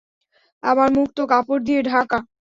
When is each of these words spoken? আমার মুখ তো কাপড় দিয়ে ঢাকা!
আমার 0.63 0.89
মুখ 0.95 1.07
তো 1.17 1.23
কাপড় 1.31 1.61
দিয়ে 1.67 1.81
ঢাকা! 1.89 2.17